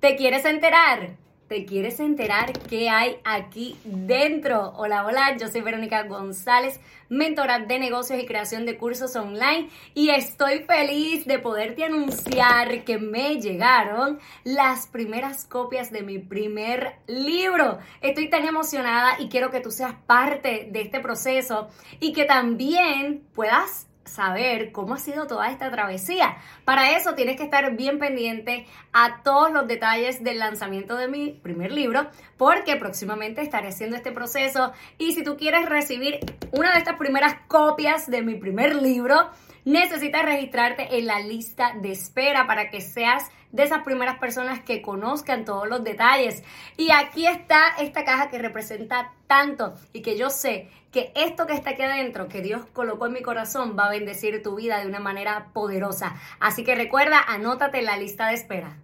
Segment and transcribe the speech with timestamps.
[0.00, 1.16] ¿Te quieres enterar?
[1.48, 4.72] ¿Te quieres enterar qué hay aquí dentro?
[4.76, 6.78] Hola, hola, yo soy Verónica González,
[7.08, 12.98] mentora de negocios y creación de cursos online y estoy feliz de poderte anunciar que
[12.98, 17.80] me llegaron las primeras copias de mi primer libro.
[18.00, 23.26] Estoy tan emocionada y quiero que tú seas parte de este proceso y que también
[23.34, 26.36] puedas saber cómo ha sido toda esta travesía.
[26.64, 31.30] Para eso tienes que estar bien pendiente a todos los detalles del lanzamiento de mi
[31.30, 36.18] primer libro, porque próximamente estaré haciendo este proceso y si tú quieres recibir
[36.52, 39.30] una de estas primeras copias de mi primer libro,
[39.64, 44.82] necesitas registrarte en la lista de espera para que seas de esas primeras personas que
[44.82, 46.42] conozcan todos los detalles.
[46.76, 51.54] Y aquí está esta caja que representa tanto y que yo sé que esto que
[51.54, 54.86] está aquí adentro, que Dios colocó en mi corazón, va a bendecir tu vida de
[54.86, 56.16] una manera poderosa.
[56.40, 58.76] Así que recuerda, anótate en la lista de espera.